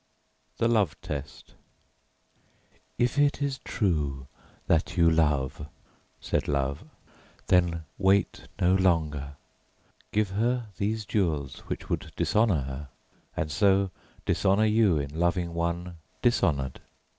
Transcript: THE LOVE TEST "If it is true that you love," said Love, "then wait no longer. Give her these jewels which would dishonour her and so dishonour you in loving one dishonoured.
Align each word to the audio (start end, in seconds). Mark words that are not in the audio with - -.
THE 0.57 0.67
LOVE 0.67 0.99
TEST 1.01 1.53
"If 2.97 3.19
it 3.19 3.39
is 3.39 3.59
true 3.59 4.25
that 4.65 4.97
you 4.97 5.11
love," 5.11 5.67
said 6.19 6.47
Love, 6.47 6.83
"then 7.45 7.83
wait 7.99 8.47
no 8.59 8.73
longer. 8.73 9.35
Give 10.11 10.31
her 10.31 10.69
these 10.77 11.05
jewels 11.05 11.59
which 11.67 11.87
would 11.89 12.11
dishonour 12.15 12.61
her 12.61 12.89
and 13.37 13.51
so 13.51 13.91
dishonour 14.25 14.65
you 14.65 14.97
in 14.97 15.13
loving 15.19 15.53
one 15.53 15.97
dishonoured. 16.23 16.81